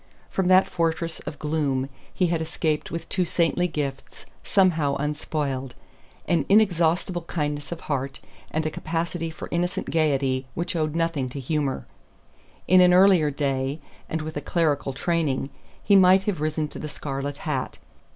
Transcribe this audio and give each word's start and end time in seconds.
From 0.31 0.47
that 0.47 0.67
fortress 0.67 1.19
of 1.27 1.37
gloom 1.37 1.87
he 2.11 2.25
had 2.25 2.41
escaped 2.41 2.89
with 2.89 3.07
two 3.07 3.23
saintly 3.23 3.67
gifts 3.67 4.25
somehow 4.43 4.95
unspoiled: 4.95 5.75
an 6.27 6.43
inexhaustible 6.49 7.21
kindness 7.21 7.71
of 7.71 7.81
heart 7.81 8.19
and 8.49 8.65
a 8.65 8.71
capacity 8.71 9.29
for 9.29 9.47
innocent 9.51 9.91
gaiety 9.91 10.47
which 10.55 10.75
owed 10.75 10.95
nothing 10.95 11.29
to 11.29 11.39
humor. 11.39 11.85
In 12.67 12.81
an 12.81 12.95
earlier 12.95 13.29
day 13.29 13.79
and 14.09 14.23
with 14.23 14.35
a 14.35 14.41
clerical 14.41 14.91
training 14.93 15.51
he 15.83 15.95
might 15.95 16.23
have 16.23 16.41
risen 16.41 16.67
to 16.69 16.79
the 16.79 16.89
scarlet 16.89 17.37
hat. 17.45 17.77